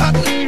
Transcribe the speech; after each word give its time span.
chocolate. 0.00 0.39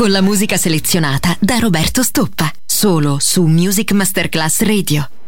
Con 0.00 0.10
la 0.10 0.22
musica 0.22 0.56
selezionata 0.56 1.36
da 1.38 1.58
Roberto 1.58 2.02
Stoppa. 2.02 2.50
Solo 2.64 3.18
su 3.20 3.44
Music 3.44 3.92
Masterclass 3.92 4.62
Radio. 4.62 5.19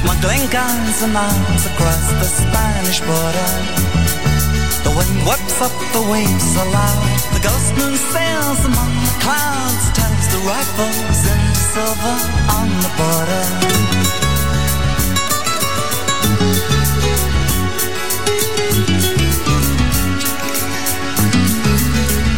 Smuggling 0.00 0.50
guns 0.50 1.02
and 1.02 1.16
arms 1.16 1.66
across 1.66 2.10
the 2.20 2.26
Spanish 2.26 3.00
border. 3.00 3.50
The 4.82 4.92
wind 4.96 5.16
whips 5.26 5.60
up 5.62 5.72
the 5.92 6.02
waves 6.10 6.56
aloud. 6.56 7.06
The 7.34 7.40
ghost 7.40 7.70
moon 7.78 7.94
sails 8.12 8.60
among 8.64 8.92
the 9.06 9.16
clouds, 9.22 9.84
turns 9.98 10.26
the 10.34 10.40
rifles 10.42 11.20
into 11.32 11.62
silver 11.72 12.16
on 12.58 12.68
the 12.84 12.92
border. 12.98 13.44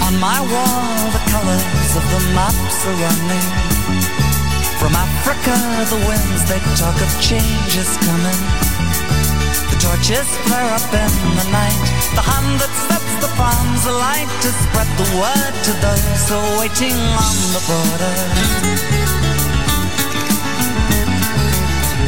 On 0.06 0.14
my 0.20 0.40
wall, 0.52 0.86
the 0.90 0.95
of 1.96 2.04
the 2.12 2.22
maps 2.36 2.84
are 2.84 2.98
running. 3.00 3.48
From 4.76 4.92
Africa, 4.92 5.56
the 5.88 6.00
winds 6.04 6.44
they 6.44 6.60
talk 6.76 6.96
of 7.00 7.10
change 7.24 7.72
is 7.72 7.88
coming. 8.04 8.40
The 9.72 9.78
torches 9.80 10.28
flare 10.44 10.68
up 10.76 10.92
in 10.92 11.12
the 11.40 11.48
night. 11.48 11.84
The 12.12 12.20
hand 12.20 12.60
that 12.60 12.74
sets 12.84 13.14
the 13.24 13.32
palms 13.40 13.84
alight 13.88 14.28
to 14.44 14.48
spread 14.52 14.90
the 15.00 15.08
word 15.16 15.54
to 15.56 15.72
those 15.80 16.22
who 16.28 16.36
are 16.36 16.54
waiting 16.60 16.98
on 17.16 17.36
the 17.56 17.62
border. 17.64 18.16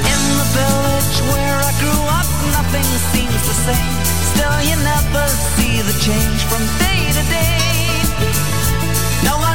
In 0.04 0.22
the 0.36 0.48
village 0.52 1.16
where 1.32 1.58
I 1.64 1.72
grew 1.80 2.02
up, 2.12 2.30
nothing 2.60 2.88
seems 3.16 3.40
the 3.48 3.56
same. 3.64 3.94
Still, 4.36 4.58
you 4.68 4.76
never 4.84 5.24
see 5.56 5.80
the 5.80 5.96
change 6.04 6.44
from 6.44 6.60
day 6.76 7.08
to 7.16 7.24
day. 7.32 7.67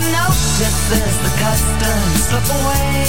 No 0.04 0.10
one 0.10 0.28
notices 0.28 1.16
the 1.24 1.32
customs 1.40 2.24
slip 2.28 2.44
away. 2.44 3.08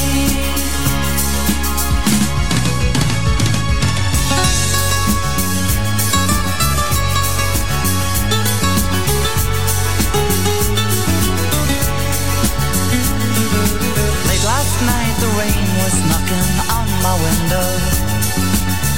Late 14.28 14.44
last 14.44 14.76
night 14.86 15.14
the 15.18 15.30
rain 15.34 15.66
was 15.82 15.94
knocking 16.06 16.50
on 16.70 16.86
my 17.02 17.14
window. 17.18 17.70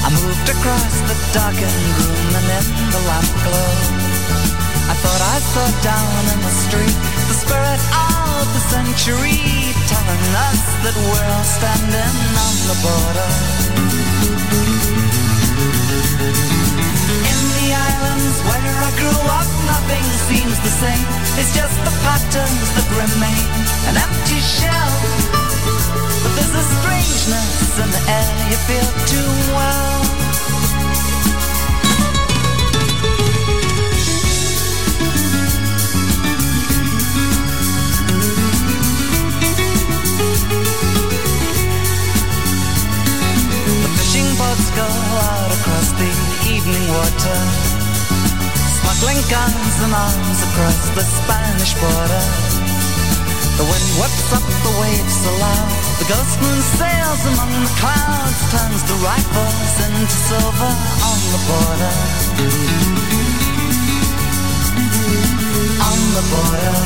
I 0.04 0.10
moved 0.10 0.48
across 0.50 0.94
the 1.08 1.16
darkened 1.32 1.86
room 1.96 2.36
and 2.36 2.46
in 2.52 2.90
the 2.92 3.00
lamp 3.08 3.30
glow. 3.42 3.96
I 4.88 4.94
thought 5.02 5.22
I 5.34 5.38
saw 5.40 5.66
down 5.82 6.34
in 6.34 6.40
the 6.42 6.50
street 6.50 7.15
spirit 7.46 7.82
of 7.94 8.42
the 8.54 8.62
century 8.74 9.38
telling 9.86 10.26
us 10.50 10.62
that 10.82 10.96
we're 10.98 11.44
standing 11.46 12.18
on 12.46 12.54
the 12.66 12.76
border. 12.82 13.30
In 17.22 17.42
the 17.54 17.68
islands 17.70 18.36
where 18.50 18.76
I 18.82 18.90
grew 18.98 19.20
up, 19.30 19.50
nothing 19.70 20.06
seems 20.26 20.56
the 20.66 20.74
same. 20.82 21.06
It's 21.38 21.54
just 21.54 21.76
the 21.86 21.94
patterns 22.02 22.68
that 22.74 22.86
remain, 22.98 23.46
an 23.90 23.94
empty 23.94 24.42
shell. 24.42 24.94
But 26.22 26.32
there's 26.34 26.56
a 26.62 26.66
strangeness 26.82 27.78
in 27.78 27.88
the 27.94 28.02
air 28.10 28.28
you 28.50 28.58
feel 28.66 28.90
too 29.06 29.30
well. 29.54 30.25
Water, 47.16 47.40
smuggling 48.80 49.22
guns 49.30 49.76
and 49.84 49.94
arms 49.94 50.38
across 50.48 50.88
the 50.94 51.02
Spanish 51.02 51.72
border. 51.80 52.24
The 53.56 53.64
wind 53.64 53.88
whips 53.96 54.32
up 54.36 54.44
the 54.44 54.74
waves 54.80 55.20
aloud. 55.24 55.72
The 55.98 56.06
ghost 56.12 56.36
moon 56.42 56.60
sails 56.76 57.22
among 57.32 57.52
the 57.64 57.72
clouds, 57.80 58.40
turns 58.52 58.82
the 58.84 58.96
rifles 59.00 59.74
into 59.86 60.16
silver 60.28 60.72
on 61.08 61.18
the 61.32 61.40
border. 61.48 61.94
On 65.88 66.00
the 66.16 66.24
border. 66.32 66.76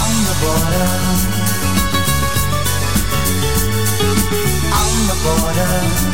On 0.00 0.12
the 0.28 0.36
border. 0.44 0.88
On 4.80 4.94
the 5.08 5.16
border. 5.24 6.13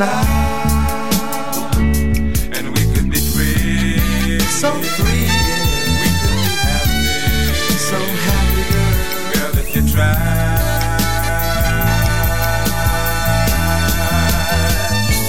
Now. 0.00 0.22
And 2.56 2.66
we 2.74 2.82
could 2.92 3.08
be 3.10 3.20
free. 3.32 4.40
So 4.60 4.70
free. 4.96 5.28
We 6.00 6.08
could 6.20 6.36
be 6.40 6.48
happy. 6.64 7.04
So 7.90 7.98
happy, 8.26 8.62
girl. 8.72 8.94
Girl, 9.34 9.52
if 9.60 9.68
you 9.76 9.82
try. 9.92 10.16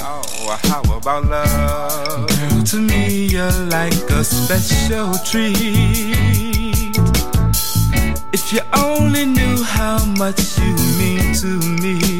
Oh, 0.07 0.57
how 0.69 0.83
about 0.97 1.25
love? 1.25 2.27
Girl, 2.29 2.63
to 2.71 2.77
me 2.77 3.25
you're 3.25 3.59
like 3.77 4.09
a 4.09 4.23
special 4.23 5.13
treat. 5.29 6.95
If 8.31 8.53
you 8.53 8.61
only 8.73 9.25
knew 9.25 9.63
how 9.63 10.05
much 10.17 10.57
you 10.57 10.73
mean 10.97 11.33
to 11.43 11.59
me 11.81 12.10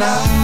now. 0.00 0.39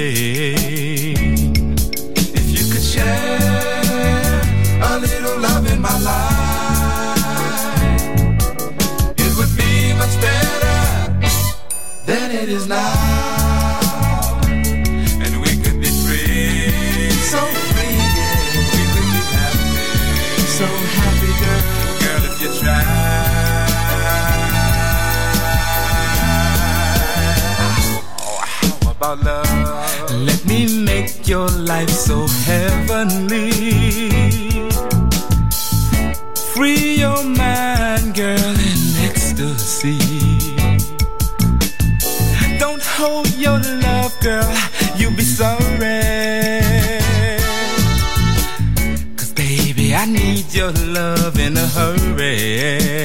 Ending. 0.00 1.74
If 2.16 2.46
you 2.50 2.72
could 2.72 2.82
share 2.82 3.29
your 31.30 31.48
life 31.48 31.88
so 31.90 32.26
heavenly. 32.26 33.52
Free 36.52 36.96
your 36.96 37.22
mind, 37.22 38.16
girl, 38.16 38.54
in 38.70 38.82
ecstasy 39.08 39.96
Don't 42.58 42.82
hold 42.82 43.32
your 43.36 43.60
love, 43.60 44.12
girl, 44.20 44.52
you'll 44.96 45.14
be 45.14 45.22
sorry. 45.22 46.02
Cause 49.16 49.32
baby, 49.32 49.94
I 49.94 50.06
need 50.06 50.52
your 50.52 50.72
love 50.72 51.38
in 51.38 51.56
a 51.56 51.66
hurry. 51.76 52.99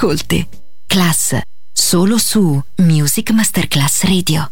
Ascolti. 0.00 0.46
Class, 0.86 1.38
solo 1.70 2.16
su 2.16 2.62
Music 2.76 3.32
Masterclass 3.32 4.04
Radio. 4.04 4.50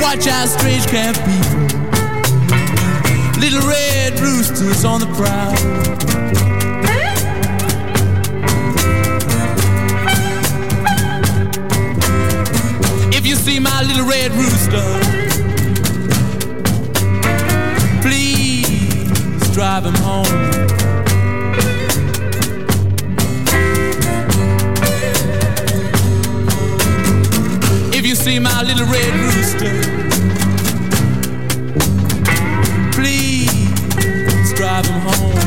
Watch 0.00 0.26
out, 0.26 0.48
strange 0.48 0.86
camp 0.86 1.16
people. 1.18 1.60
Little 3.40 3.66
red 3.68 4.18
roosters 4.18 4.84
on 4.84 5.00
the 5.00 5.06
prowl. 5.16 5.54
If 13.12 13.26
you 13.26 13.36
see 13.36 13.58
my 13.60 13.82
little 13.82 14.06
red 14.06 14.32
rooster 14.32 15.17
drive 19.58 19.86
him 19.86 19.94
home. 19.94 20.24
If 27.92 28.06
you 28.06 28.14
see 28.14 28.38
my 28.38 28.62
little 28.62 28.86
red 28.86 29.12
rooster, 29.18 29.74
please 32.92 34.52
drive 34.54 34.86
him 34.86 35.00
home. 35.00 35.37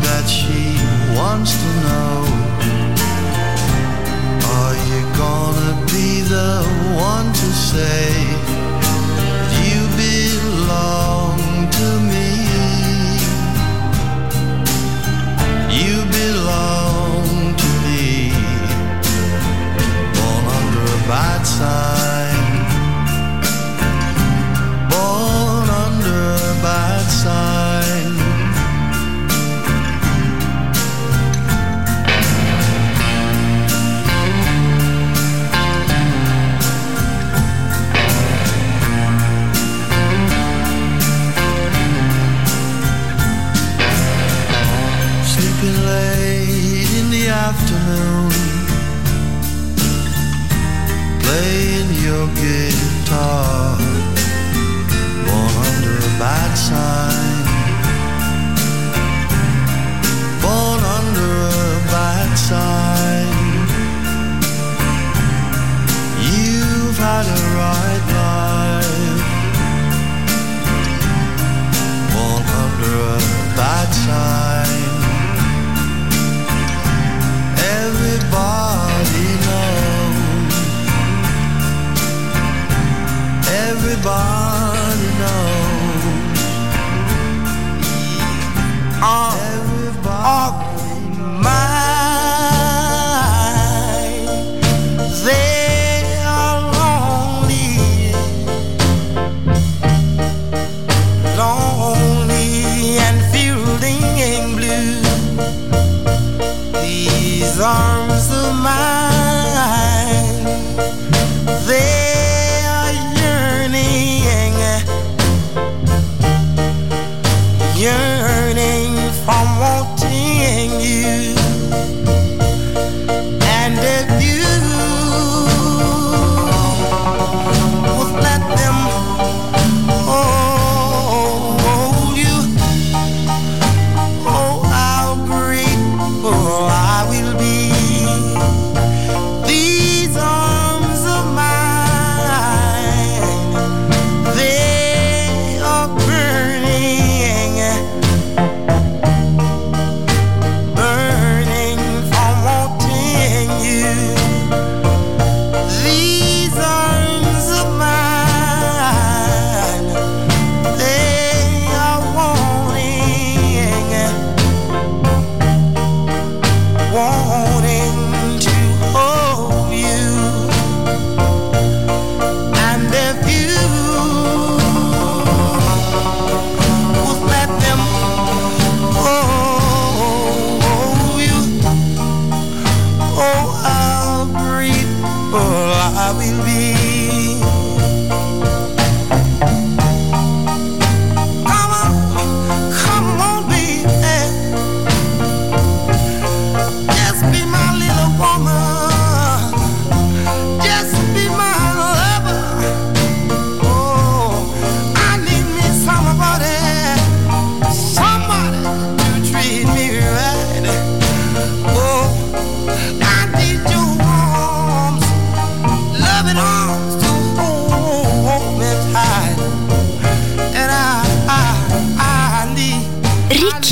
that 0.00 0.26
she 0.26 0.76
wants 1.16 1.52
to 1.62 1.70
know. 1.86 2.14
Are 4.58 4.76
you 4.90 5.00
gonna 5.16 5.74
be 5.86 6.22
the 6.22 6.62
one 6.94 7.28
to 7.32 7.48
say 7.70 8.10
you 9.62 9.80
belong 10.04 11.38
to 11.78 11.88
me? 12.10 12.30
You 15.80 15.96
belong 16.20 17.54
to 17.62 17.70
me. 17.84 18.32
Born 20.16 20.44
under 20.58 20.84
a 20.96 21.00
bad 21.08 21.42
sign. 21.46 21.95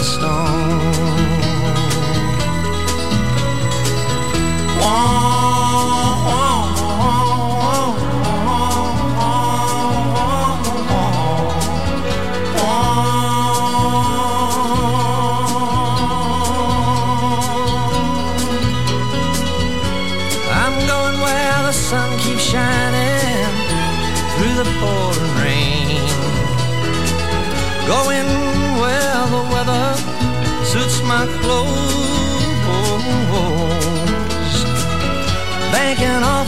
the 0.00 0.06
storm. 0.06 0.49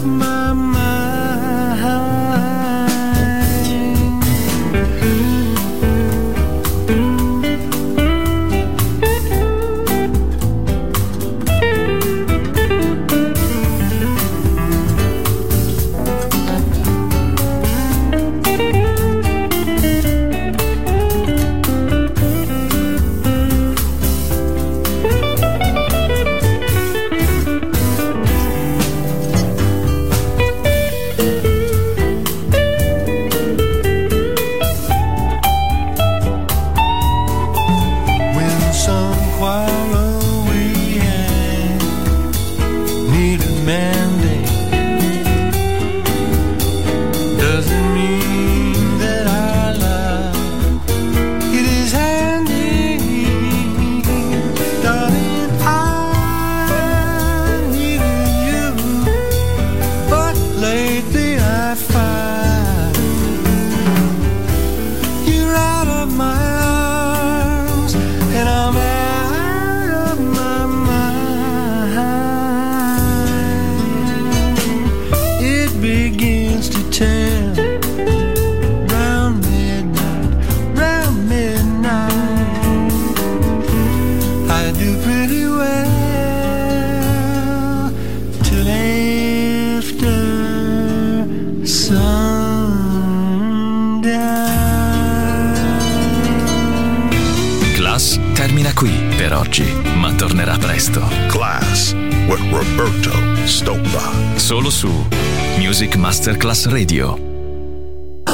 of 0.00 0.06
my 0.06 0.39